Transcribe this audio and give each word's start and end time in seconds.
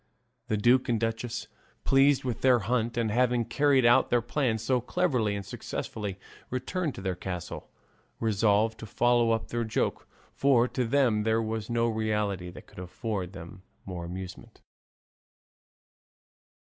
The 0.47 0.57
duke 0.57 0.89
and 0.89 0.99
duchess, 0.99 1.47
pleased 1.83 2.23
with 2.23 2.41
their 2.41 2.57
hunt 2.57 2.97
and 2.97 3.11
at 3.11 3.15
having 3.15 3.45
carried 3.45 3.85
out 3.85 4.09
their 4.09 4.19
plans 4.23 4.63
so 4.63 4.81
cleverly 4.81 5.35
and 5.35 5.45
successfully, 5.45 6.17
returned 6.49 6.95
to 6.95 7.01
their 7.01 7.13
castle 7.13 7.69
resolved 8.19 8.79
to 8.79 8.87
follow 8.87 9.29
up 9.29 9.49
their 9.49 9.63
joke; 9.63 10.07
for 10.33 10.67
to 10.69 10.85
them 10.85 11.21
there 11.21 11.39
was 11.39 11.69
no 11.69 11.87
reality 11.87 12.49
that 12.49 12.65
could 12.65 12.79
afford 12.79 13.33
them 13.33 13.61
more 13.85 14.03
amusement. 14.03 14.59